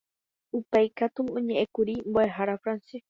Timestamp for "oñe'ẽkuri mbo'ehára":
1.37-2.55